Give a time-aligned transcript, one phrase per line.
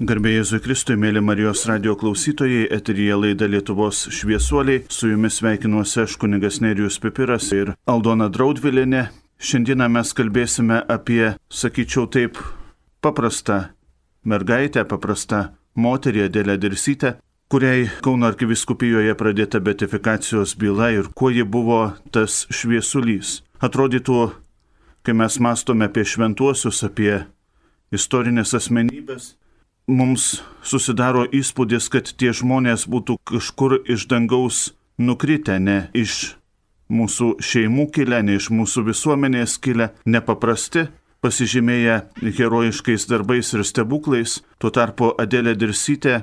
[0.00, 6.14] Garbėjai Jėzui Kristui, mėly Marijos radio klausytojai, eteryje laida Lietuvos šviesuoliai, su jumis sveikinuosi aš
[6.16, 9.02] kunigas Nerijus Pipiras ir Aldona Draudvilinė.
[9.36, 12.40] Šiandieną mes kalbėsime apie, sakyčiau taip,
[13.04, 13.58] paprastą
[14.24, 15.42] mergaitę, paprastą
[15.76, 17.10] moterį Adėlę Dirsytę,
[17.52, 23.42] kuriai Kauno arkiviskupijoje pradėta betifikacijos byla ir kuo ji buvo tas šviesulys.
[23.60, 24.30] Atrodytų,
[25.04, 27.18] kai mes mastome apie šventuosius, apie
[27.92, 29.34] istorinės asmenybės,
[29.90, 36.36] mums susidaro įspūdis, kad tie žmonės būtų kažkur iš dangaus nukritę, ne iš
[36.90, 40.88] mūsų šeimų kilę, ne iš mūsų visuomenės kilę, nepaprasti,
[41.24, 44.40] pasižymėję herojiškais darbais ir stebuklais.
[44.58, 46.22] Tuo tarpu Adėlė Dirsytė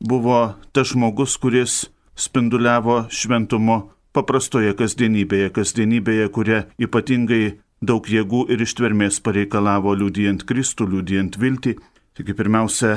[0.00, 1.86] buvo tas žmogus, kuris
[2.18, 3.78] spinduliavo šventumo
[4.16, 11.76] paprastoje kasdienybėje, kasdienybėje, kuria ypatingai daug jėgų ir ištvermės pareikalavo liūdijant Kristų, liūdijant viltį,
[12.18, 12.96] Taigi pirmiausia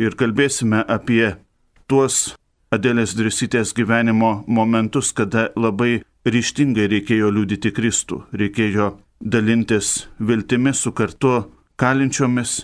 [0.00, 1.34] ir kalbėsime apie
[1.84, 2.30] tuos
[2.72, 8.86] Adėlės Drisytės gyvenimo momentus, kada labai ryštingai reikėjo liūdyti Kristų, reikėjo
[9.20, 11.34] dalintis viltimi su kartu
[11.76, 12.62] kalinčiomis.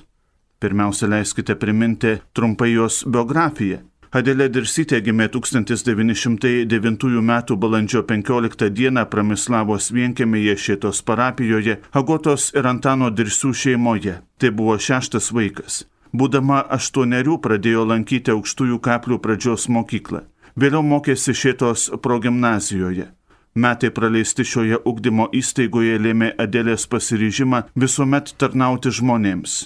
[0.57, 3.85] Pirmiausia, leiskite priminti trumpai jos biografiją.
[4.11, 7.37] Adėlė Dirsytė gimė 1909 m.
[7.61, 9.05] balandžio 15 d.
[9.13, 14.19] Pramislavos vienkėmėje Šėtos parapijoje, Agotos ir Antano Dirsių šeimoje.
[14.41, 15.85] Tai buvo šeštas vaikas.
[16.13, 20.25] Būdama aštuonerių pradėjo lankyti aukštųjų kaplių pradžios mokyklą.
[20.59, 23.11] Vėliau mokėsi šitos progymnazijoje.
[23.55, 29.61] Metai praleisti šioje ugdymo įstaigoje lėmė Adėlės pasiryžimą visuomet tarnauti žmonėms.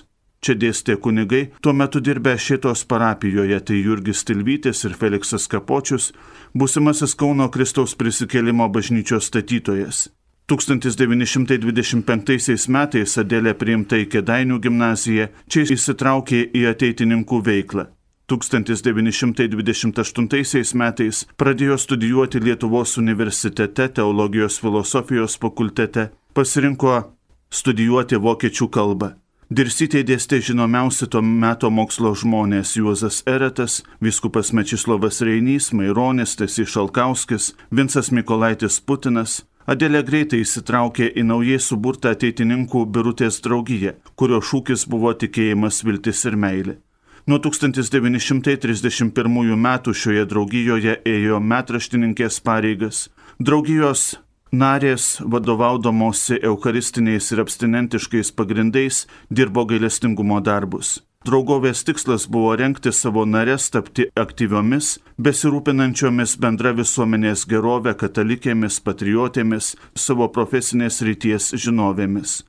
[0.45, 6.11] Čia dėstė kunigai, tuo metu dirbę šitos parapijoje, tai Jurgis Tilvytis ir Feliksas Kapočius,
[6.53, 10.09] būsimasis Kauno Kristaus prisikėlimo bažnyčios statytojas.
[10.45, 17.89] 1925 metais Adėlė priimta į Kedainių gimnaziją, čia įsitraukė į ateitininkų veiklą.
[18.29, 27.17] 1928 metais pradėjo studijuoti Lietuvos universitete teologijos filosofijos fakultete, pasirinko
[27.49, 29.17] studijuoti vokiečių kalbą.
[29.49, 37.55] Dirsytė dėstė žinomiausi to meto mokslo žmonės Juozas Eretas, viskupas Mečislovas Reinys, Maironis, Tasys Šalkauskis,
[37.71, 45.13] Vincas Mikolaitis Putinas, Adėlė greitai įsitraukė į naujai suburtą ateitininkų birutės draugiją, kurio šūkis buvo
[45.17, 46.77] tikėjimas, viltis ir meilė.
[47.25, 53.09] Nuo 1931 metų šioje draugijoje ėjo metraštininkės pareigas.
[53.41, 54.21] Draugijos
[54.53, 61.01] narės, vadovaudamosi eucharistiniais ir abstinentiškais pagrindais, dirbo gailestingumo darbus.
[61.25, 70.27] Draugovės tikslas buvo renkti savo narės tapti aktyviomis, besirūpinančiomis bendra visuomenės gerovė, katalikėmis, patriotėmis, savo
[70.29, 72.43] profesinės ryties žinovėmis.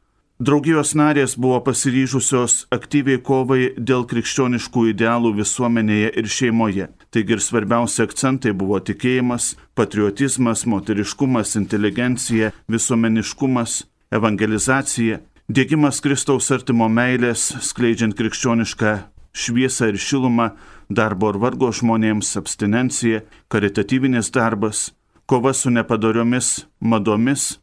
[0.44, 6.90] Draugijos narės buvo pasiryžusios aktyviai kovai dėl krikščioniškų idealų visuomenėje ir šeimoje.
[7.16, 13.86] Taigi ir svarbiausi akcentai buvo tikėjimas, patriotizmas, moteriškumas, inteligencija, visuomeniškumas,
[14.20, 18.94] evangelizacija, Dėgymas Kristaus artimo meilės, skleidžiant krikščionišką
[19.30, 20.48] šviesą ir šilumą,
[20.90, 23.20] darbo ir vargo žmonėms, abstinencija,
[23.54, 24.96] karitatyvinis darbas,
[25.30, 27.60] kova su nepadoriomis madomis,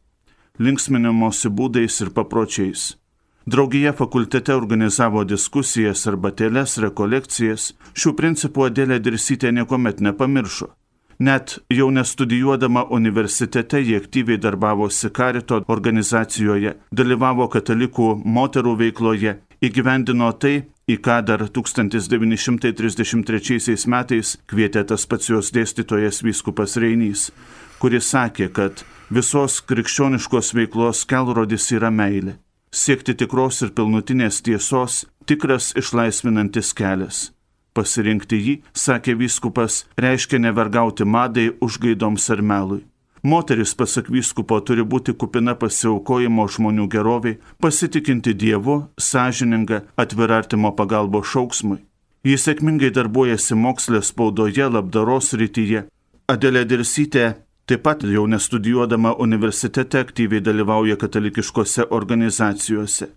[0.63, 2.93] linksminimosi būdais ir papročiais.
[3.43, 10.71] Draugija fakultete organizavo diskusijas arba teles, rekolekcijas, šių principų Adėlė Dirsytė niekuomet nepamiršo.
[11.23, 18.07] Net jau nestudijuodama universitete jie aktyviai darbavosi karito organizacijoje, dalyvavo katalikų
[18.37, 19.33] moterų veikloje,
[19.63, 20.55] įgyvendino tai,
[20.91, 27.21] į ką dar 1933 metais kvietė tas pats jos dėstytojas vyskupas Reinys,
[27.79, 28.73] kuris sakė, kad
[29.19, 32.33] visos krikščioniškos veiklos kelrodis yra meilė.
[32.73, 34.93] Siekti tikros ir pilnutinės tiesos-
[35.29, 37.31] tikras išlaisvinantis kelias.
[37.73, 42.83] Pasirinkti jį, sakė vyskupas, reiškia nevergauti madai, užgaidoms ar melui.
[43.23, 51.23] Moteris, pasak vyskupo, turi būti kupina pasiaukojimo žmonių geroviai, pasitikinti Dievu, sąžininga, atvira artimo pagalbo
[51.23, 51.79] šauksmui.
[52.27, 55.85] Jis sėkmingai darbuojasi mokslės spaudoje, labdaros rytyje.
[56.27, 57.25] Adelė Dirsytė
[57.65, 63.07] taip pat jau nestudijuodama universitete aktyviai dalyvauja katalikiškose organizacijose.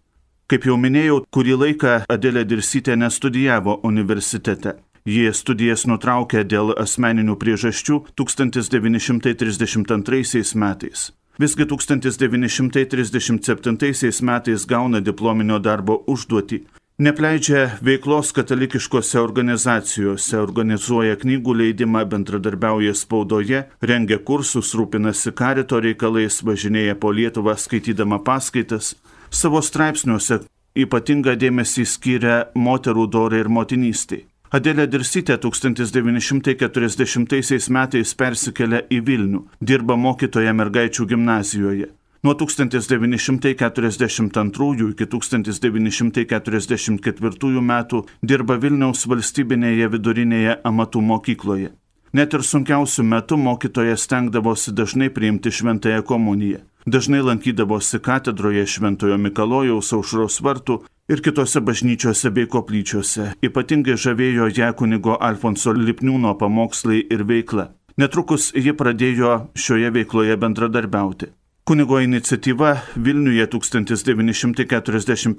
[0.46, 4.76] Kaip jau minėjau, kurį laiką Adelė Dirsytė nestudijavo universitete.
[5.02, 11.10] Jie studijas nutraukė dėl asmeninių priežasčių 1932 metais.
[11.42, 16.62] Visgi 1937 metais gauna diplominio darbo užduotį.
[17.02, 26.94] Nepleidžia veiklos katalikiškose organizacijose, organizuoja knygų leidimą, bendradarbiauja spaudoje, rengia kursus, rūpinasi karito reikalais, važinėja
[27.02, 28.94] po Lietuvą skaitydama paskaitas.
[29.30, 30.40] Savo straipsniuose
[30.76, 34.24] ypatingą dėmesį skyrė moterų dorai ir motinystė.
[34.54, 41.88] Adelė Dirsytė 1940 metais persikėlė į Vilnių, dirba mokytoja mergaičių gimnazijoje.
[42.22, 51.70] Nuo 1942 iki 1944 metų dirba Vilniaus valstybinėje vidurinėje amatų mokykloje.
[52.16, 56.58] Net ir sunkiausių metų mokytoja stengdavosi dažnai priimti šventąją komuniją.
[56.86, 63.34] Dažnai lankydavosi katedroje Šventojo Mikalojaus aušros vartų ir kitose bažnyčiose bei koplyčiose.
[63.42, 67.74] Ypatingai žavėjo ją kunigo Alfonso Lipniūno pamokslai ir veikla.
[67.98, 71.34] Netrukus ji pradėjo šioje veikloje bendradarbiauti.
[71.66, 75.34] Kunigo iniciatyva Vilniuje 1941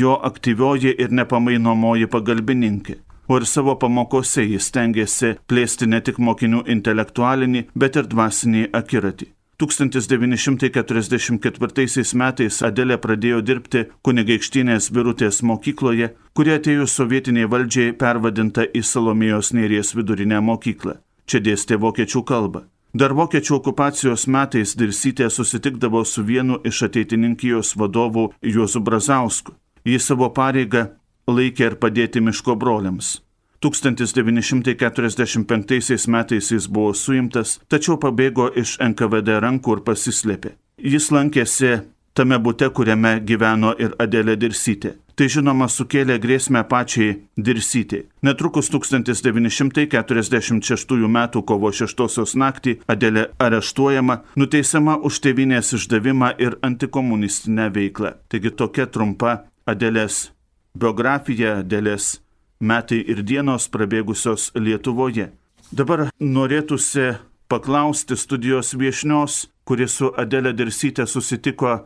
[0.00, 2.96] jo aktyvioji ir nepamainomoji pagalbininkė.
[3.28, 9.26] O ir savo pamokose jis stengiasi plėsti ne tik mokinių intelektualinį, bet ir dvasinį akiratį.
[9.62, 19.48] 1944 metais Adelė pradėjo dirbti kunigaikštinės birutės mokykloje, kuri atėjus sovietiniai valdžiai pervadinta į Salomijos
[19.54, 20.94] nėries vidurinę mokyklą.
[21.26, 22.66] Čia dėstė vokiečių kalbą.
[22.92, 29.54] Dar vokiečių okupacijos metais Dirsytė susitikdavo su vienu iš ateitininkijos vadovų Juozu Brazausku.
[29.84, 30.86] Jis savo pareigą
[31.26, 33.20] laikė ir padėti miško broliams.
[33.62, 40.50] 1945 metais jis buvo suimtas, tačiau pabėgo iš NKVD rankų ir pasislėpė.
[40.82, 41.80] Jis lankėsi
[42.14, 44.92] tame bute, kuriame gyveno ir Adelė Dirsytė.
[45.12, 48.02] Tai žinoma sukėlė grėsmę pačiai Dirsytė.
[48.24, 51.28] Netrukus 1946 m.
[51.46, 58.12] kovo 6 naktį Adelė areštuojama, nuteisiama už tėvinės išdavimą ir antikomunistinę veiklą.
[58.32, 60.30] Taigi tokia trumpa Adelės
[60.78, 62.20] biografija, Adelės
[62.62, 65.30] metai ir dienos prabėgusios Lietuvoje.
[65.72, 67.12] Dabar norėtųsi
[67.48, 71.82] paklausti studijos viešnios, kuri su Adelė Dirsytė susitiko e,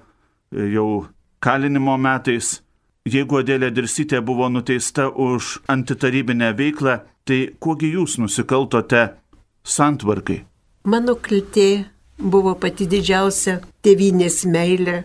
[0.75, 1.07] jau
[1.43, 2.61] kalinimo metais.
[3.07, 9.09] Jeigu Adelė Dirsytė buvo nuteista už antitarybinę veiklą, tai kuogi jūs nusikaltote
[9.67, 10.41] santvarkai?
[10.87, 11.87] Mano kaltė
[12.19, 15.05] buvo pati didžiausia tėvynės meilė.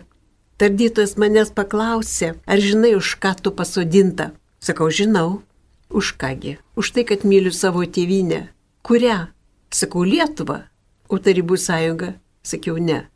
[0.60, 4.32] Tardytojas manęs paklausė, ar žinai, už ką tu pasodinta.
[4.60, 5.42] Sakau, žinau.
[5.90, 6.58] Už kągi?
[6.76, 8.48] Už tai, kad myliu savo tėvynę.
[8.82, 9.32] Kurią?
[9.70, 10.62] Sakau, Lietuvą.
[11.08, 12.14] O Tarybų sąjunga?
[12.42, 13.08] Sakiau, ne.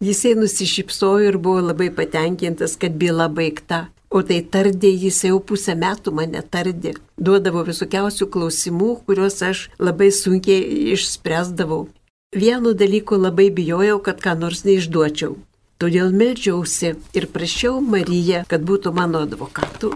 [0.00, 3.86] Jisai nusišypsojo ir buvo labai patenkintas, kad byla baigta.
[4.10, 6.94] O tai tardė jis jau pusę metų mane tardė.
[7.18, 11.88] Duodavo visokiausių klausimų, kuriuos aš labai sunkiai išspręsdavau.
[12.36, 15.36] Vienu dalyku labai bijojau, kad ką nors neišduočiau.
[15.76, 19.94] Todėl melžiausi ir prašiau Mariją, kad būtų mano advokatu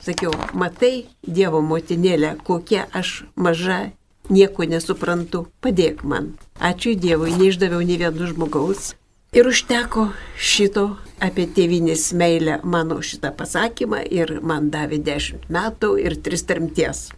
[0.00, 3.90] Sakiau, matai, Dievo motinėlė, kokia aš maža,
[4.32, 6.30] nieko nesuprantu, padėk man.
[6.56, 8.94] Ačiū Dievui, neišdaviau nei vieno žmogaus.
[9.36, 10.06] Ir užteko
[10.40, 10.86] šito
[11.20, 17.10] apie tėvinės meilę mano šitą pasakymą ir man davė dešimt metų ir tris trimties.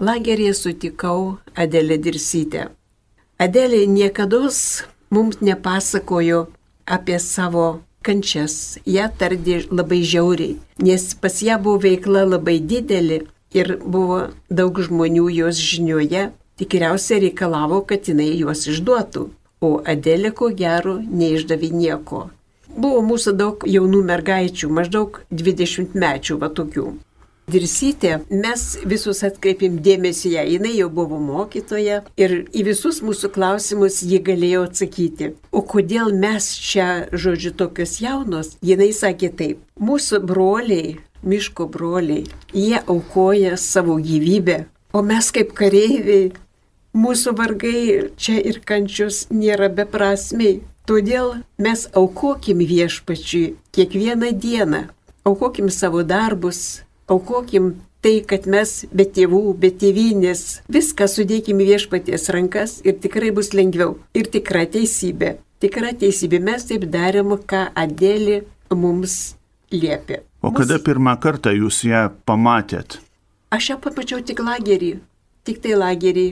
[0.00, 2.70] Lagerėje sutikau Adelę Dirsytę.
[3.38, 4.40] Adelė niekada
[5.12, 6.46] mums nepasakojo
[6.86, 7.66] apie savo
[8.02, 13.22] kančias, ją tardė labai žiauriai, nes pas ją buvo veikla labai didelė
[13.54, 14.18] ir buvo
[14.50, 19.28] daug žmonių jos žinioje, tikriausiai reikalavo, kad jinai juos išduotų,
[19.62, 22.26] o Adelė ko gero neišdavė nieko.
[22.72, 26.86] Buvo mūsų daug jaunų mergaičių, maždaug 20 mečių va tokių.
[27.50, 33.98] Dirsytė, mes visus atkreipim dėmesį ją, jinai jau buvo mokytoja ir į visus mūsų klausimus
[34.06, 35.32] ji galėjo atsakyti.
[35.50, 42.78] O kodėl mes čia, žodžiu, tokios jaunos, jinai sakė taip, mūsų broliai, miško broliai, jie
[42.86, 44.62] aukoja savo gyvybę,
[44.94, 46.30] o mes kaip kareiviai,
[46.94, 47.82] mūsų vargai
[48.22, 50.60] čia ir kančius nėra beprasmiai.
[50.86, 54.86] Todėl mes aukokim viešpačiui kiekvieną dieną,
[55.26, 56.82] aukokim savo darbus,
[57.12, 63.30] aukokim tai, kad mes be tėvų, be tėvynės viską sudėkim į viešpaties rankas ir tikrai
[63.34, 63.96] bus lengviau.
[64.18, 65.36] Ir tikra teisybė.
[65.62, 66.42] Tikra teisybė.
[66.42, 68.42] Mes taip darėm, ką Adėlė
[68.74, 69.36] mums
[69.70, 70.22] liepė.
[70.42, 70.86] O kada Mus...
[70.88, 72.98] pirmą kartą jūs ją pamatėt?
[73.54, 74.96] Aš ją pamačiau tik lagerį.
[75.46, 76.26] Tik tai lagerį.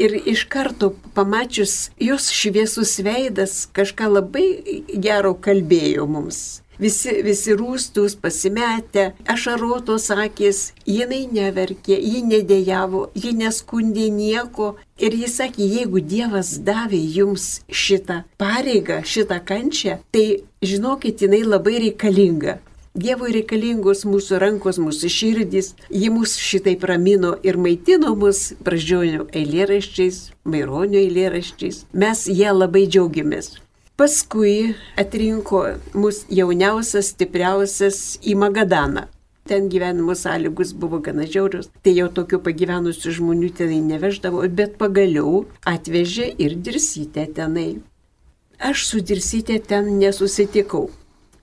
[0.00, 4.46] Ir iš karto pamačius jos šviesus veidas kažką labai
[4.94, 14.08] gero kalbėjo mums visi, visi rūstus, pasimetę, ašarotos akis, jinai neverkė, ji nedėjavo, ji neskundė
[14.14, 14.74] nieko.
[15.00, 21.78] Ir jis sakė, jeigu Dievas davė jums šitą pareigą, šitą kančią, tai žinokit, jinai labai
[21.86, 22.58] reikalinga.
[22.90, 30.18] Dievui reikalingos mūsų rankos, mūsų širdys, ji mus šitai ramino ir maitino mus pražionių eilėraščiais,
[30.42, 31.84] maironio eilėraščiais.
[31.94, 33.52] Mes ją labai džiaugiamės.
[34.00, 35.58] Paskui atrinko
[35.92, 39.02] mus jauniausias, stipriausias į Magadaną.
[39.44, 45.42] Ten gyvenimo sąlygus buvo gana žiaurios, tai jau tokių pagyvenusių žmonių tenai neveždavo, bet pagaliau
[45.68, 47.82] atvežė ir dirsytę tenai.
[48.70, 50.86] Aš su dirsytė ten nesusitikau,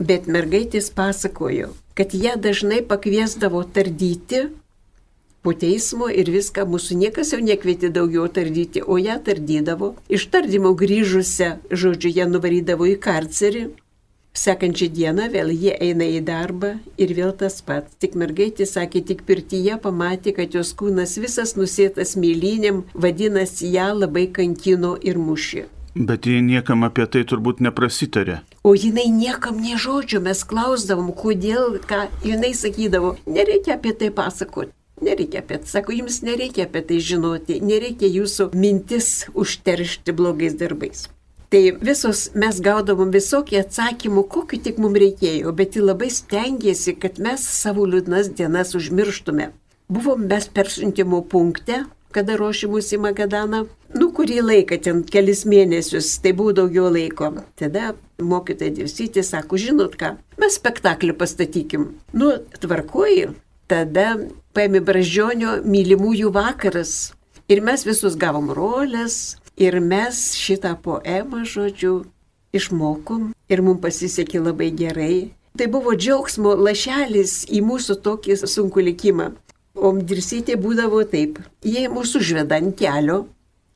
[0.02, 4.48] bet mergaitės pasakojo, kad ją dažnai pakviesdavo tardyti
[5.48, 9.94] po teismo ir viską mūsų niekas jau nekvietė daugiau tardyti, o ją tardydavo.
[10.12, 13.62] Iš tardymo grįžusią, žodžiu, ją nuvarydavo į karcerį.
[14.36, 17.96] Sekančią dieną vėl jie eina į darbą ir vėl tas pats.
[17.96, 24.27] Tik mergaitė sakė, tik pirtyje pamatė, kad jos kūnas visas nusėtas mėlynėm, vadinasi, ją labai
[24.27, 25.63] kankino ir mušė.
[25.96, 28.42] Bet jie niekam apie tai turbūt neprasitarė.
[28.68, 34.77] O jinai niekam nežodžio, mes klausdavom, kodėl, ką jinai sakydavo, nereikia apie tai pasakoti.
[35.08, 41.08] Nereikia apie tai, sako, jums nereikia apie tai žinoti, nereikia jūsų mintis užteršti blogais darbais.
[41.48, 47.22] Tai visos mes gaudavom visokį atsakymų, kokiu tik mums reikėjo, bet ji labai stengiasi, kad
[47.24, 49.54] mes savo liūdnas dienas užmirštume.
[49.88, 53.64] Buvom mes persiuntimo punkte, kada ruošimus į Magadaną.
[53.96, 57.32] Nu, kurį laiką, ten kelis mėnesius, tai buvo daugiau laiko.
[57.56, 61.94] Tada mokytoja Dėvsytė sako, žinot ką, mes spektaklį pastatykim.
[62.12, 63.30] Nu, tvarkoji,
[63.72, 64.18] tada
[64.58, 67.14] paėmė Bražionio mylimųjų vakaras.
[67.48, 72.02] Ir mes visus gavom rolės, ir mes šitą poemą, žodžiu,
[72.58, 75.30] išmokom ir mums pasisekė labai gerai.
[75.58, 79.32] Tai buvo džiaugsmo lašelis į mūsų tokį sunkų likimą.
[79.78, 83.28] O dirsytė būdavo taip, jie mūsų užveda ant kelio,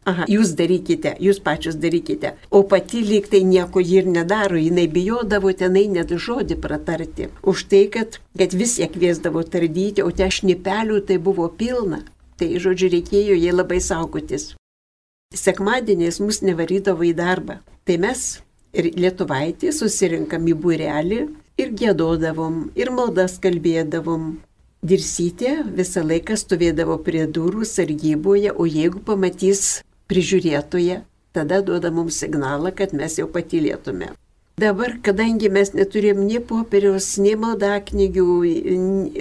[0.10, 2.32] Aha, jūs darykite, jūs pačius darykite.
[2.50, 7.28] O pati lyg tai nieko ji ir nedaro, jinai bijodavo tenai net žodį pratarti.
[7.46, 12.02] Už tai, kad, kad vis ją kviesdavo tardyti, o te šnipelių tai buvo pilna.
[12.42, 14.56] Tai, žodžiu, reikėjo jai labai saugotis.
[15.38, 17.60] Sekmadieniais mus nevarydavo į darbą.
[17.86, 18.42] Tai mes
[18.74, 21.22] ir lietuvaitį susirinkam į būrelį
[21.62, 24.34] ir gėdodavom, ir maldas kalbėdavom.
[24.82, 31.02] Dirsytė visą laiką stovėdavo prie durų sargyboje, o jeigu pamatys prižiūrėtoje,
[31.36, 34.12] tada duoda mums signalą, kad mes jau patylėtume.
[34.62, 38.26] Dabar, kadangi mes neturėjom nei popieriaus, nei maldaknygių,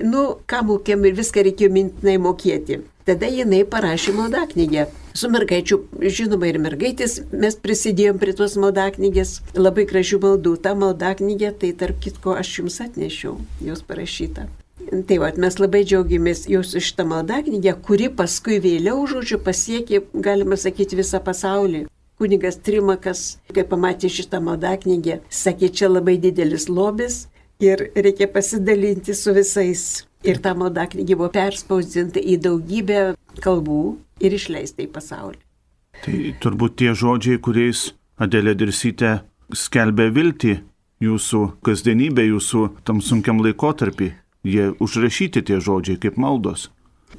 [0.04, 2.82] nu, ką mokėm ir viską reikėjo mintinai mokėti.
[3.08, 4.88] Tada jinai parašė maldaknygę.
[5.16, 5.80] Su mergaičiu,
[6.18, 10.56] žinoma, ir mergaitės mes prisidėjom prie tos maldaknygės, labai gražių maldų.
[10.66, 14.50] Ta maldaknygė, tai tarp kitko aš jums atnešiau, jos parašyta.
[14.90, 20.98] Tai va, mes labai džiaugiamės jūsų šitą maldaknygę, kuri paskui vėliau, žodžiu, pasiekė, galima sakyti,
[20.98, 21.84] visą pasaulį.
[22.18, 23.20] Kunigas Trimakas,
[23.54, 27.22] kai pamatė šitą maldaknygę, sakė, čia labai didelis lobis
[27.62, 29.84] ir reikia pasidalinti su visais.
[30.26, 33.04] Ir ta maldaknygė buvo perspausdinta į daugybę
[33.40, 33.84] kalbų
[34.20, 35.38] ir išleista į pasaulį.
[36.02, 39.20] Tai turbūt tie žodžiai, kuriais Adelė Dirsytė
[39.56, 40.58] skelbė viltį
[41.00, 44.10] jūsų kasdienybė, jūsų tam sunkiam laikotarpį.
[44.44, 46.70] Jie užrašyti tie žodžiai kaip maldos.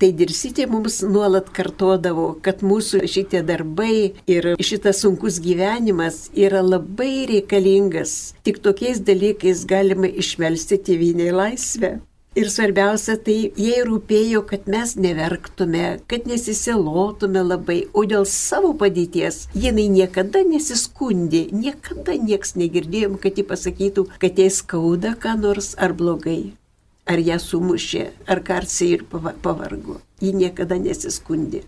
[0.01, 7.27] Tai dirsytė mums nuolat kartodavo, kad mūsų šitie darbai ir šitas sunkus gyvenimas yra labai
[7.29, 8.33] reikalingas.
[8.47, 11.99] Tik tokiais dalykais galima išmelsti tėvynę laisvę.
[12.39, 19.49] Ir svarbiausia, tai jai rūpėjo, kad mes neverktume, kad nesisilotume labai, o dėl savo padėties
[19.51, 25.91] jinai niekada nesiskundė, niekada nieks negirdėjom, kad ji pasakytų, kad jai skauda ką nors ar
[25.91, 26.53] blogai.
[27.05, 30.00] Ar ją sumušė, ar karsiai ir pavargo.
[30.22, 31.63] Ji niekada nesiskundė.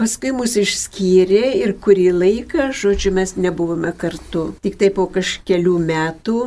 [0.00, 4.46] Paskui mus išskyrė ir kurį laiką, žodžiu, mes nebuvome kartu.
[4.64, 6.38] Tik tai po kažkelių metų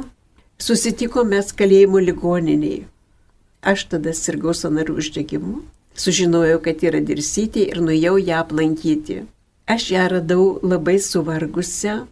[0.58, 2.88] susitikome kalėjimo ligoniniai.
[3.62, 5.62] Aš tada sirgau sanarų uždegimu,
[5.96, 9.22] sužinojau, kad yra dirsytė ir nuėjau ją aplankyti.
[9.70, 12.08] Aš ją radau labai suvargusią.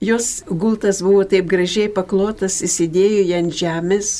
[0.00, 4.14] Jos gultas buvo taip gražiai paklotas, įsidėjo ją ant žemės,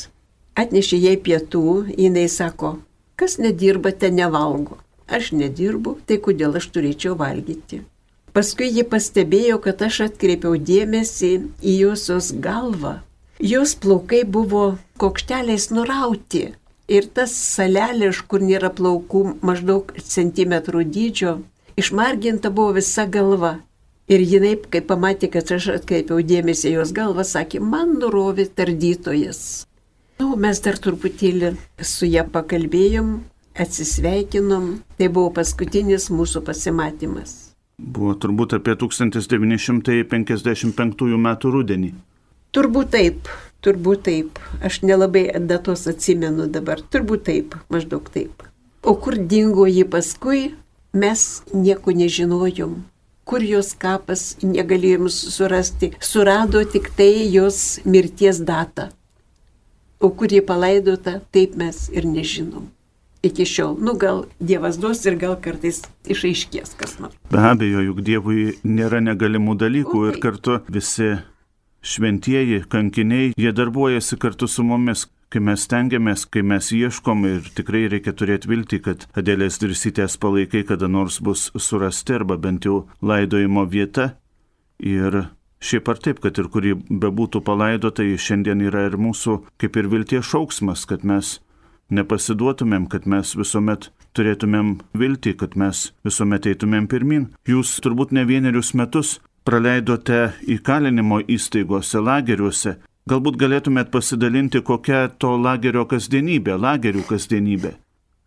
[0.57, 2.77] atnešė jai pietų, jinai sako,
[3.15, 7.81] kas nedirba, ten nevalgo aš nedirbu, tai kodėl aš turėčiau valgyti.
[8.35, 11.31] Paskui ji pastebėjo, kad aš atkreipiau dėmesį
[11.63, 12.99] į josios galvą.
[13.39, 16.49] Jos plaukai buvo kokšteliais nurauti
[16.87, 21.37] ir tas salelė, iš kur nėra plaukų maždaug centimetrų dydžio,
[21.77, 23.57] išmarginta buvo visa galva.
[24.07, 29.66] Ir jinai, kai pamatė, kad aš atkreipiau dėmesį jos galvą, sakė, man nurovė tardytojas.
[30.17, 31.51] Nu, mes dar truputėlį
[31.85, 33.21] su ją pakalbėjom,
[33.61, 37.33] atsisveikinom, tai buvo paskutinis mūsų pasimatymas.
[37.77, 41.91] Buvo turbūt apie 1955 metų rudenį.
[42.57, 43.29] Turbūt taip,
[43.61, 44.39] turbūt taip.
[44.65, 48.41] Aš nelabai datos atsimenu dabar, turbūt taip, maždaug taip.
[48.81, 50.55] O kur dingo ji paskui,
[50.97, 52.81] mes nieko nežinojom.
[53.27, 55.91] Kur jos kapas negalėjom surasti.
[56.01, 58.89] Surado tik tai jos mirties datą.
[59.99, 62.67] O kur ji palaidota, taip mes ir nežinom
[63.23, 63.77] iki šiol.
[63.81, 67.17] Nu, gal Dievas duos ir gal kartais išaiškės kas nors.
[67.31, 71.15] Be abejo, juk Dievui nėra negalimų dalykų o, ir kartu visi
[71.87, 77.87] šventieji, kankiniai, jie darbuojasi kartu su mumis, kai mes stengiamės, kai mes ieškom ir tikrai
[77.91, 83.65] reikia turėti viltį, kad Adėlės dirsytės palaikai kada nors bus surasti arba bent jau laidojimo
[83.67, 84.13] vieta.
[84.77, 85.23] Ir
[85.63, 90.27] šiaip ar taip, kad ir kuri bebūtų palaidota, šiandien yra ir mūsų kaip ir vilties
[90.29, 91.37] šauksmas, kad mes
[91.93, 97.29] nepasiduotumėm, kad mes visuomet turėtumėm viltį, kad mes visuomet eitumėm pirmin.
[97.47, 102.77] Jūs turbūt ne vienerius metus praleidote įkalinimo įstaigose, lageriuose.
[103.07, 107.77] Galbūt galėtumėt pasidalinti, kokia to lagerio kasdienybė, lagerių kasdienybė.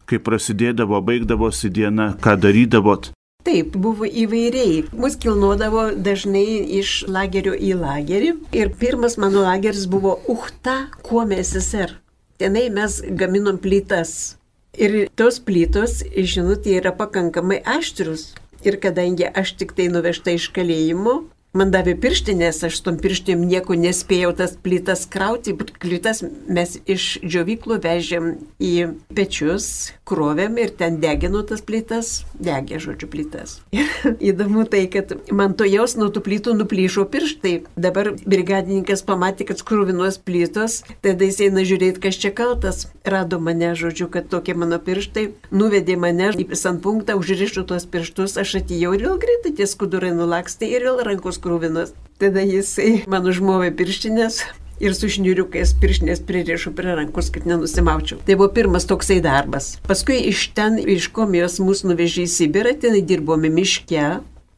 [0.09, 3.11] Kaip prasidėdavo, baigdavosi diena, ką darydavot.
[3.50, 4.84] Taip, buvo įvairiai.
[4.94, 8.36] Mus kilnuodavo dažnai iš lagerio į lagerį.
[8.54, 11.98] Ir pirmas mano lageris buvo Uchta, kuo mes SSR
[12.40, 14.36] tenai mes gaminom plytas.
[14.80, 16.00] Ir tos plytos,
[16.32, 18.30] žinot, yra pakankamai aštrus.
[18.64, 21.14] Ir kadangi aš tik tai nuvežta iš kalėjimo,
[21.50, 27.80] Man davė pirštinės, aš tom pirštinėm nieko nespėjau tas plytas krauti, plytas mes iš džiovyklų
[27.82, 28.28] vežėm
[28.62, 28.74] į
[29.18, 33.56] pečius, krovėm ir ten degino tas plytas, degė žodžiu plytas.
[33.74, 33.90] Ir
[34.30, 37.56] įdomu tai, kad man to jaus nuo tų plytų nuplyšo pirštai.
[37.74, 42.84] Dabar brigadininkas pamatė, kad skruvinuos plytos, tada jis eina žiūrėti, kas čia kaltas.
[43.02, 48.60] Rado mane, žodžiu, kad tokie mano pirštai, nuvedė mane į sanpunktą, užrišo tuos pirštus, aš
[48.62, 51.94] atėjau ir vėl greitai tie skudurai nulakstė ir vėl rankos krūvinos.
[52.20, 54.42] Tada jisai man užmovė pirštinės
[54.81, 58.20] ir su šniuriukais pirštinės pririšu prie rankos, kad nenusimaučiau.
[58.26, 59.74] Tai buvo pirmas toksai darbas.
[59.88, 64.07] Paskui iš ten, iš komijos mūsų nuvežė į Sibirą, ten dirbome miške,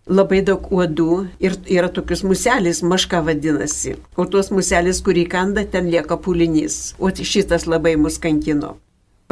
[0.07, 3.97] labai daug uodų ir yra tokius muselis, maška vadinasi.
[4.17, 6.95] O tuos muselis, kurį kanda, ten lieka pulinys.
[6.99, 8.77] O šitas labai mus kankino.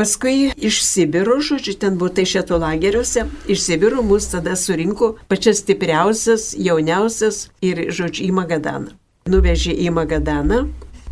[0.00, 5.58] Paskui iš Sibiro, žodžiu, ten buvo tai šėto lageriuose, iš Sibiro mus tada surinko pačias
[5.60, 8.94] stipriausias, jauniausias ir, žodžiu, į Magadaną.
[9.28, 10.62] Nuvežė į Magadaną,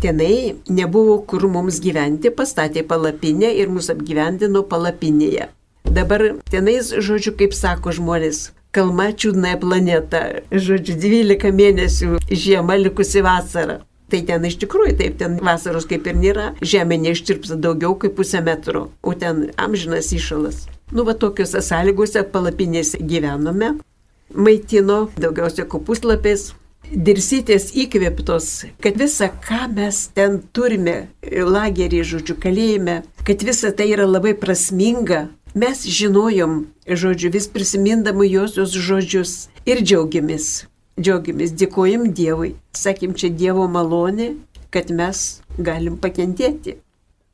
[0.01, 5.51] tenai nebuvo kur mums gyventi, pastatė palapinę ir mus apgyvendino palapinėje.
[5.85, 13.83] Dabar tenais, žodžiu, kaip sako žmonės, kalma čiūdnąją planetą, žodžiu, 12 mėnesių žiema likusi vasara.
[14.09, 18.41] Tai ten iš tikrųjų taip, ten vasaros kaip ir nėra, žemė neištirpsta daugiau kaip pusę
[18.45, 20.65] metro, o ten amžinas įšalas.
[20.93, 23.75] Nu, va tokiuose sąlygose palapinėse gyvenome,
[24.33, 26.55] maitino daugiausia kopuslapės,
[26.89, 28.49] dirsytės įkvėptos,
[28.81, 35.27] kad visa, ką mes ten turime, lagerį, žodžiu, kalėjime, kad visa tai yra labai prasminga.
[35.59, 39.37] Mes žinojom, žodžiu, vis prisimindami josios žodžius
[39.69, 42.55] ir džiaugiamės džiaugiamės, dėkojim Dievui.
[42.77, 44.35] Sakym, čia Dievo malonė,
[44.75, 46.79] kad mes galim pakentėti.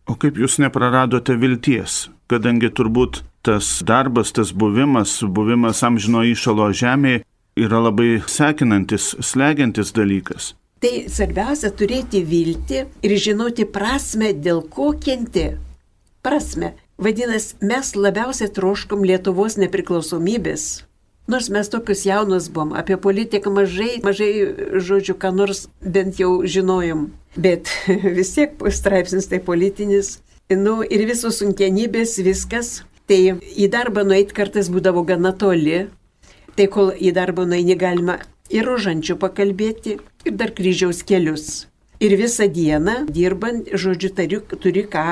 [0.08, 7.24] O kaip jūs nepraradote vilties, kadangi turbūt tas darbas, tas buvimas, buvimas amžino įšalo žemėje
[7.56, 10.52] yra labai sekinantis, slegiantis dalykas.
[10.84, 15.54] Tai svarbiausia turėti viltį ir žinoti prasme, dėl ko kenti.
[16.24, 16.74] Prasme.
[17.00, 20.83] Vadinasi, mes labiausiai troškom Lietuvos nepriklausomybės.
[21.26, 24.32] Nors mes tokius jaunus buvom, apie politiką mažai, mažai
[24.76, 27.06] žodžių, ką nors bent jau žinojom.
[27.36, 27.72] Bet
[28.18, 30.18] vis tiek straipsnis tai politinis.
[30.52, 32.82] Nu, ir visos sunkienybės, viskas.
[33.08, 35.86] Tai į darbą nueiti kartais būdavo gana toli.
[36.56, 38.18] Tai kol į darbą nueini galima
[38.52, 41.64] ir užančių pakalbėti, ir dar kryžiaus kelius.
[42.04, 45.04] Ir visą dieną dirbant, žodžiu, turi, turi ką,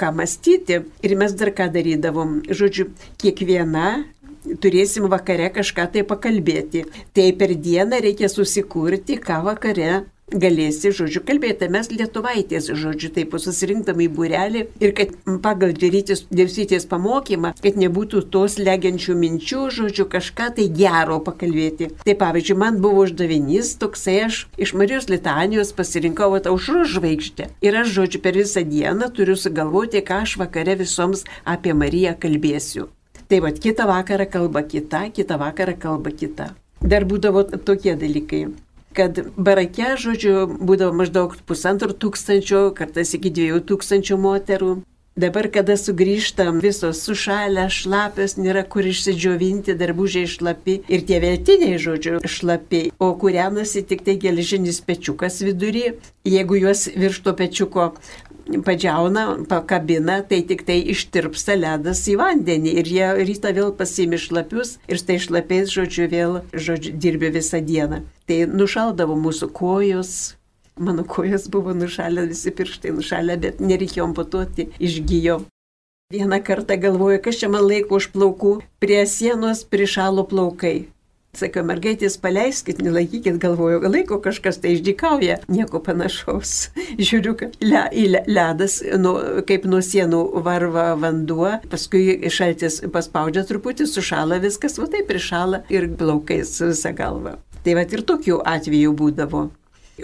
[0.00, 0.78] ką mąstyti.
[1.04, 2.38] Ir mes dar ką darydavom.
[2.48, 2.88] Žodžiu,
[3.20, 4.06] kiekviena
[4.62, 6.84] turėsim vakare kažką tai pakalbėti.
[7.16, 11.68] Tai per dieną reikia susikurti, ką vakare galėsi, žodžiu, kalbėti.
[11.72, 18.58] Mes lietuvaitės, žodžiu, taip susirinktam į būrelį ir kad pagal dėrytis pamokymą, kad nebūtų tos
[18.60, 21.90] legiančių minčių, žodžiu, kažką tai gero pakalbėti.
[22.04, 27.50] Tai pavyzdžiui, man buvo uždavinys toksai, aš iš Marijos litanijos pasirinkau aušro žvaigždę.
[27.64, 32.88] Ir aš, žodžiu, per visą dieną turiu sugalvoti, ką aš vakare visoms apie Mariją kalbėsiu.
[33.28, 36.54] Tai vad, kitą vakarą kalba kita, kitą vakarą kalba kita.
[36.80, 38.46] Dar būdavo tokie dalykai
[38.98, 44.70] kad barake, žodžiu, būdavo maždaug pusantro tūkstančio, kartais iki dviejų tūkstančių moterų.
[45.18, 52.20] Dabar, kada sugrįžtam, visos sušalę, šlapios, nėra kur išsidžiovinti, darbužiai šlapi ir tie vėtiniai, žodžiu,
[52.22, 55.96] šlapi, o kurianasi tik tai geležinis pečiukas vidury.
[56.22, 57.88] Jeigu juos virš to pečiuko
[58.64, 64.78] padžiauna, pakabina, tai tik tai ištirpsta ledas į vandenį ir jie rytą vėl pasimi šlapius
[64.88, 68.02] ir štai šlapiais, žodžiu, vėl, žodžiu, dirbi visą dieną.
[68.28, 70.14] Tai nušaldavo mūsų kojos,
[70.80, 75.42] mano kojos buvo nušalę, visi pirštai nušalę, bet nereikėjo amputuoti, išgyjo.
[76.12, 80.88] Vieną kartą galvoju, kas čia man laiko už plaukų, prie sienos prišalo plaukai.
[81.36, 86.70] Sakau, mergaitės, paleiskit, nelaikykit, galvoju, laiko kažkas tai išdykauja, nieko panašaus.
[87.08, 89.12] Žiūriu, kad le, le, ledas, nu,
[89.48, 95.90] kaip nuo sienų varva vanduo, paskui šaltis paspaudžia truputį, sušala viskas, va taip prišala ir
[96.00, 97.36] plaukais visą galvą.
[97.60, 99.48] Tai va ir tokių atvejų būdavo.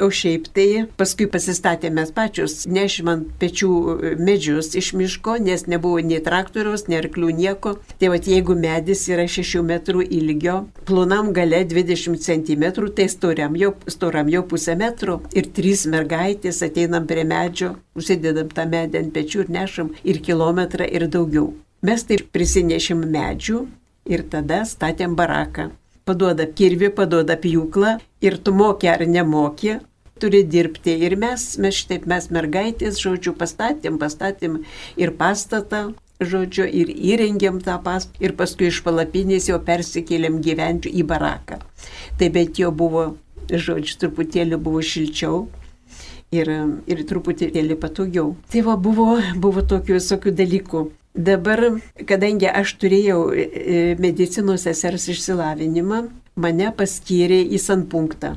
[0.02, 3.68] O šiaip tai paskui pasistatėme pačius, nešimant pečių
[4.18, 7.76] medžius iš miško, nes nebuvo nei traktoriaus, nei arklių nieko.
[8.00, 10.56] Tai va jeigu medis yra 6 metrų ilgio,
[10.88, 12.64] plonam gale 20 cm,
[12.96, 15.20] tai storiam jau, storam jau pusę metro.
[15.34, 20.90] Ir trys mergaitės ateinam prie medžio, užsidedam tą medį ant pečių ir nešam ir kilometrą
[20.90, 21.52] ir daugiau.
[21.86, 23.62] Mes taip prisinešim medžių
[24.10, 25.70] ir tada statėm baraką
[26.08, 29.78] paduoda kirvi, paduoda pjūklą ir tu moki ar nemoki,
[30.20, 30.94] turi dirbti.
[31.06, 34.62] Ir mes, mes šitaip, mes mergaitės, žodžiu, pastatėm, pastatėm
[35.00, 35.86] ir pastatą,
[36.20, 41.60] žodžiu, ir įrengėm tą pastatą ir paskui iš palapinės jau persikėlėm gyventi į baraką.
[42.20, 43.10] Tai bet jau buvo,
[43.50, 45.46] žodžiu, truputėlį buvo šilčiau.
[46.34, 46.48] Ir,
[46.90, 48.32] ir truputėlį patogiau.
[48.50, 50.80] Tai va buvo, buvo tokių visokių dalykų.
[51.14, 51.60] Dabar,
[52.10, 56.00] kadangi aš turėjau e, e, medicinos sesers išsilavinimą,
[56.34, 58.32] mane paskyrė į sanpunktą.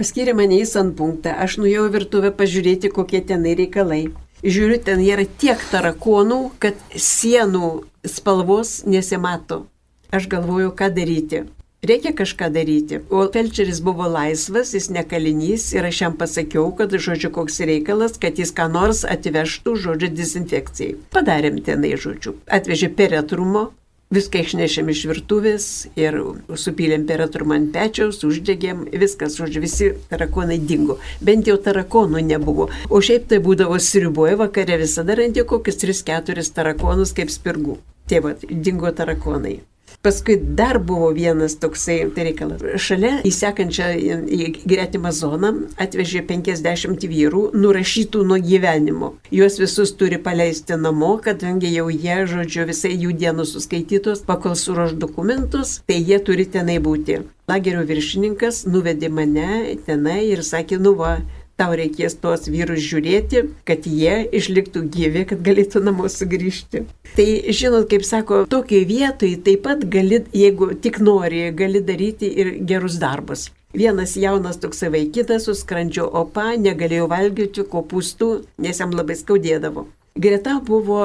[0.00, 4.06] Paskyrė mane į sanpunktą, aš nuėjau virtuvę pažiūrėti, kokie tenai reikalai.
[4.40, 7.70] Žiūriu, ten yra tiek tarakonų, kad sienų
[8.08, 9.66] spalvos nesimato.
[10.08, 11.44] Aš galvoju, ką daryti.
[11.82, 12.98] Reikia kažką daryti.
[13.10, 18.38] O felčeris buvo laisvas, jis nekalinys ir aš jam pasakiau, kad, žodžiu, koks reikalas, kad
[18.42, 20.96] jis ką nors atvežtų, žodžiu, dezinfekcijai.
[21.14, 22.34] Padarėm tenai, žodžiu.
[22.50, 23.68] Atvežė peretrumo,
[24.08, 25.64] Viską išnešėm iš virtuvės
[26.00, 26.14] ir
[26.56, 30.96] supylėm peretrumą ant pečiaus, uždegėm, viskas, žodžiu, visi tarakonai dingo.
[31.20, 32.70] Bent jau tarakonų nebuvo.
[32.88, 37.76] O šiaip tai būdavo sriuboje vakare visada randi kokius 3-4 tarakonus kaip spirgų.
[38.08, 39.58] Tėva, dingo tarakonai.
[40.02, 42.62] Paskui dar buvo vienas toksai tai reikalas.
[42.78, 43.88] Šalia į sekančią
[44.30, 45.50] į gretimą zoną
[45.82, 49.08] atvežė 50 vyrų nurašytų nuo gyvenimo.
[49.34, 54.94] Juos visus turi paleisti namo, kadangi jau jie, žodžiu, visai jų dienų suskaitytos, pakol surož
[54.94, 57.18] dokumentus, tai jie turi tenai būti.
[57.50, 61.16] Lagerio viršininkas nuvedė mane tenai ir sakė, nu va,
[61.58, 66.84] tau reikės tuos vyrus žiūrėti, kad jie išliktų gyvi, kad galėtų namo sugrįžti.
[67.16, 67.28] Tai
[67.60, 73.00] žinot, kaip sako, tokiai vietoj taip pat gali, jeigu tik nori, gali daryti ir gerus
[73.02, 73.48] darbus.
[73.74, 78.30] Vienas jaunas toks vaikitas su skrandžio opa negalėjo valgyti kopūstų,
[78.64, 79.84] nes jam labai skaudėdavo.
[80.18, 81.02] Greta buvo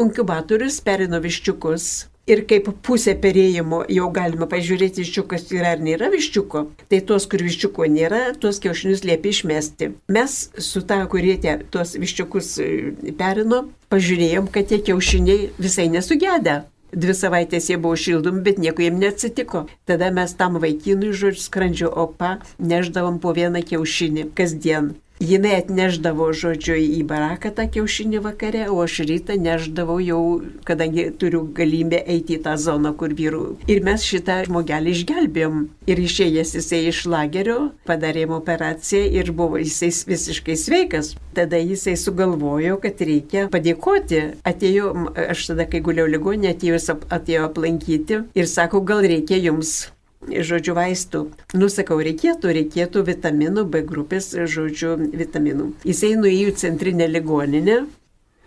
[0.00, 6.62] inkubatorius, perino viščiukus, Ir kaip pusė perėjimo jau galima pažiūrėti, viščiukas yra ar nėra viščiuko,
[6.88, 9.90] tai tuos, kur viščiuko nėra, tuos kiaušinius liepia išmesti.
[10.16, 12.70] Mes su ta, kurie tie, tuos viščiukus e,
[13.18, 16.62] perino, pažiūrėjom, kad tie kiaušiniai visai nesugėdė.
[16.94, 19.66] Dvi savaitės jie buvo šildomi, bet nieko jiem neatsitiko.
[19.84, 24.94] Tada mes tam vaikinui, žodžiu, skrandžio opa, neždavom po vieną kiaušinį kasdien.
[25.22, 31.44] Jinai atneždavo, žodžiu, į baraką tą kiaušinį vakare, o aš rytą neždavau jau, kadangi turiu
[31.54, 33.44] galimybę eiti į tą zoną, kur vyrų.
[33.70, 35.62] Ir mes šitą žmogelį išgelbėjom.
[35.86, 41.14] Ir išėjęs jisai iš lagerio, padarėm operaciją ir buvo jisai visiškai sveikas.
[41.34, 44.22] Tada jisai sugalvojo, kad reikia padėkoti.
[44.42, 44.92] Atėjo,
[45.30, 46.82] aš tada, kai guliau ligonė, atėjo,
[47.14, 49.93] atėjo aplankyti ir sako, gal reikia jums
[50.28, 51.26] žodžiu, vaistų.
[51.56, 55.72] Nusakau, reikėtų, reikėtų vitaminų, B grupės, žodžiu, vitaminų.
[55.88, 57.84] Jisai nuėjo į centrinę ligoninę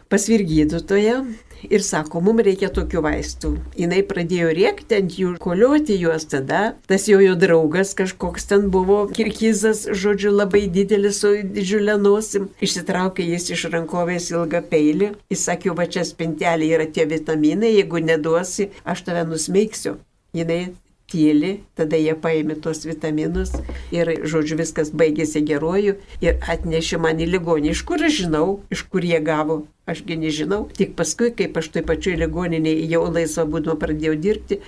[0.10, 1.26] pas vyrgydytoją
[1.70, 3.52] ir sako, mums reikia tokių vaistų.
[3.80, 6.62] Jis pradėjo rėkti ant jų, koliuoti juos tada.
[6.88, 12.50] Tas jo jo draugas kažkoks ten buvo, kirkizas, žodžiu, labai didelis su didžiulė nosim.
[12.64, 15.14] Išsitraukė jis iš rankovės ilgą peilį.
[15.34, 19.98] Jis sakė, va čia spintelė yra tie vitaminai, jeigu neduosi, aš tave nusmeigsiu.
[20.38, 20.68] Jinai
[21.12, 23.54] tyli, tada jie paėmė tuos vitaminus
[23.96, 27.72] ir, žodžiu, viskas baigėsi geruoju ir atnešė man į ligonį.
[27.72, 30.66] Iš kur aš žinau, iš kur jie gavo, ašgi nežinau.
[30.78, 34.62] Tik paskui, kaip aš toj pačioj ligoninėje jau laisvą būdama pradėjau dirbti,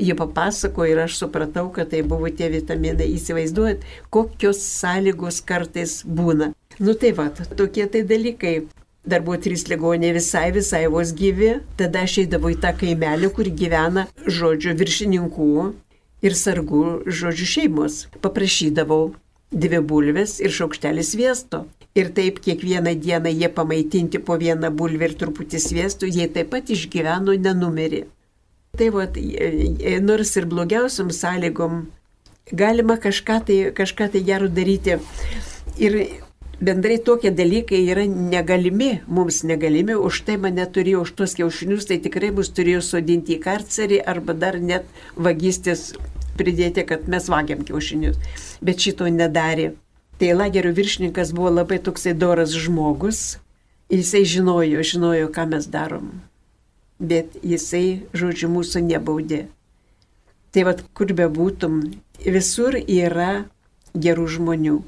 [0.00, 3.10] Jie papasako ir aš supratau, kad tai buvo tie vitaminai.
[3.12, 6.54] Įsivaizduojat, kokios sąlygos kartais būna.
[6.80, 8.54] Nu tai va, tokie tai dalykai.
[9.04, 11.56] Dar buvo trys ligoniai visai, visai vos gyvi.
[11.76, 15.48] Tada aš eidavau į tą kaimelį, kur gyvena, žodžiu, viršininkų
[16.22, 17.98] ir sargų, žodžiu, šeimos.
[18.24, 19.12] Paprašydavau
[19.52, 21.66] dvi bulves ir šaukštelį sviesto.
[21.98, 26.70] Ir taip kiekvieną dieną jie pamaitinti po vieną bulvę ir truputį sviestų, jie taip pat
[26.72, 28.06] išgyveno nenumerį.
[28.78, 29.04] Tai va,
[30.00, 31.82] nors ir blogiausiam sąlygom
[32.52, 34.96] galima kažką tai, kažką tai gero daryti.
[35.76, 35.98] Ir
[36.62, 41.98] bendrai tokie dalykai yra negalimi, mums negalimi, už tai mane turėjo, už tuos kiaušinius, tai
[42.02, 45.92] tikrai mus turėjo sodinti į karcerį arba dar net vagystės
[46.38, 48.20] pridėti, kad mes vagiam kiaušinius.
[48.62, 49.72] Bet šito nedarė.
[50.20, 53.40] Tai lagerio viršininkas buvo labai toksai doras žmogus.
[53.92, 56.12] Jisai žinojo, žinojo, ką mes darom.
[57.02, 59.42] Bet jisai, žodžiu, mūsų nebaudė.
[60.54, 61.82] Tai vad, kur bebūtum,
[62.22, 63.48] visur yra
[63.98, 64.78] gerų žmonių.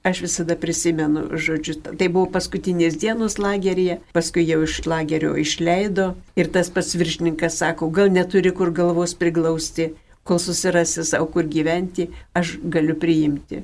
[0.00, 6.48] Aš visada prisimenu, žodžiu, tai buvo paskutinės dienos lageryje, paskui jau iš lagerio išleido ir
[6.54, 9.90] tas pats viršininkas sako, gal neturi kur galvos priglausti,
[10.24, 13.60] kol susirasi savo kur gyventi, aš galiu priimti.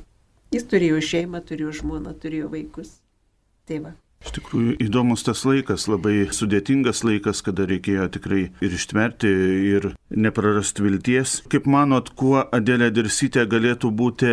[0.53, 2.99] Jis turėjo šeimą, turėjo žmoną, turėjo vaikus.
[3.67, 3.93] Tai va.
[4.27, 9.31] Iš tikrųjų įdomus tas laikas, labai sudėtingas laikas, kada reikėjo tikrai ir ištverti,
[9.73, 11.39] ir neprarasti vilties.
[11.53, 14.33] Kaip manot, kuo Adėlė Dirsytė galėtų būti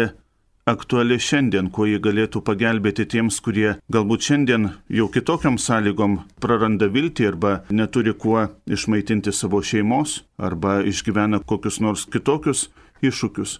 [0.66, 7.28] aktuali šiandien, kuo ji galėtų pagelbėti tiems, kurie galbūt šiandien jau kitokiam sąlygom praranda viltį
[7.34, 12.70] arba neturi kuo išmaitinti savo šeimos arba išgyvena kokius nors kitokius
[13.04, 13.60] iššūkius.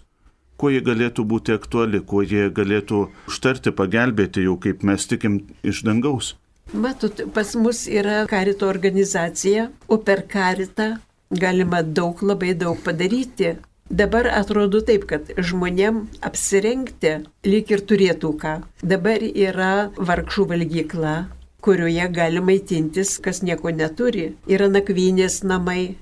[0.56, 5.82] Kuo jie galėtų būti aktuali, kuo jie galėtų užtarti, pagelbėti jau kaip mes tikim iš
[5.84, 6.36] dangaus.
[6.72, 10.94] Matot, pas mus yra karito organizacija, o per karitą
[11.28, 13.56] galima daug, labai daug padaryti.
[13.90, 18.54] Dabar atrodo taip, kad žmonėm apsirengti lyg ir turėtų ką.
[18.80, 21.16] Dabar yra vargšų valgykla,
[21.64, 24.32] kurioje gali maitintis, kas nieko neturi.
[24.48, 25.98] Yra nakvynės namai.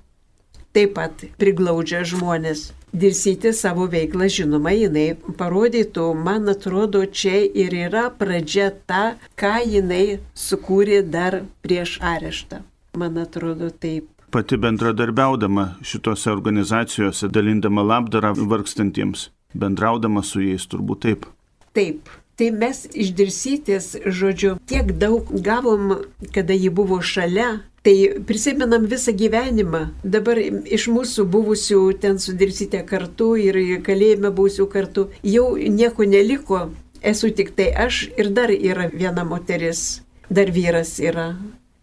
[0.73, 2.71] Taip pat priglaudžia žmonės.
[2.93, 10.21] Dirsyti savo veiklą, žinoma, jinai parodytų, man atrodo, čia ir yra pradžia ta, ką jinai
[10.37, 12.63] sukūrė dar prieš areštą.
[12.97, 21.29] Man atrodo taip pati bendradarbiaudama šitose organizacijose, dalindama labdarą vargstantiems, bendraudama su jais turbūt taip.
[21.77, 22.09] Taip.
[22.41, 25.99] Tai mes išdirsytis, žodžiu, tiek daug gavom,
[26.33, 29.81] kada ji buvo šalia, Tai prisimenam visą gyvenimą.
[30.07, 36.61] Dabar iš mūsų buvusių ten sudirsite kartu ir kalėjime būsiu kartu, jau nieko neliko.
[37.03, 41.27] Esu tik tai aš ir dar yra viena moteris, dar vyras yra.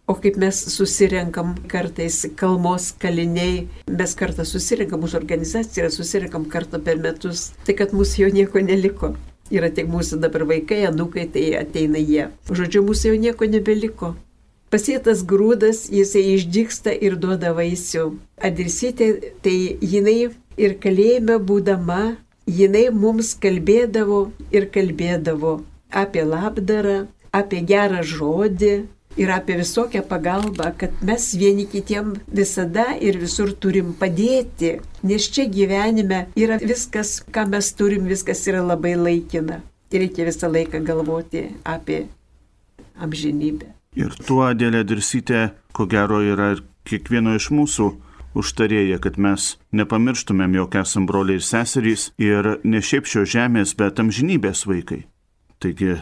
[0.09, 3.67] O kaip mes susirenkam kartais kalmos kaliniai,
[3.99, 8.63] mes kartą susirenkam, mūsų organizacija yra susirenkam kartą per metus, tai kad mūsų jau nieko
[8.65, 9.11] neliko.
[9.53, 12.25] Yra tik mūsų dabar vaikai, anukai, tai ateina jie.
[12.49, 14.11] Žodžiu, mūsų jau nieko nebeliko.
[14.73, 18.09] Pasėtas grūdas, jisai išdyksta ir duoda vaisių.
[18.49, 19.13] Adresytė,
[19.45, 19.57] tai
[19.93, 20.19] jinai
[20.57, 22.03] ir kalėjime būdama,
[22.49, 25.59] jinai mums kalbėdavo ir kalbėdavo
[25.93, 28.87] apie labdarą, apie gerą žodį,
[29.19, 35.47] ir apie visokią pagalbą, kad mes vieni kitiem visada ir visur turim padėti, nes čia
[35.51, 39.59] gyvenime yra viskas, ką mes turim, viskas yra labai laikina.
[39.91, 42.05] Ir reikia visą laiką galvoti apie
[43.01, 43.73] amžinybę.
[43.97, 46.53] Ir tuo dėlė dirsytė, ko gero, yra
[46.87, 47.89] kiekvieno iš mūsų
[48.39, 53.99] užtarėja, kad mes nepamirštumėm, jog esam broliai ir seserys ir ne šiaip šio žemės, bet
[53.99, 55.03] amžinybės vaikai.
[55.59, 55.97] Taigi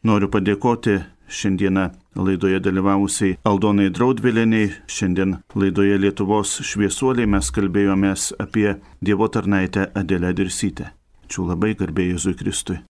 [0.00, 0.94] Noriu padėkoti
[1.30, 4.72] šiandieną laidoje dalyvavusiai Aldonai Draudviliniai.
[4.86, 10.90] Šiandien laidoje Lietuvos šviesuoliai mes kalbėjomės apie Dievo tarnaitę Adelę Dirsytę.
[11.24, 12.80] Ačiū labai garbė Jėzui Kristui.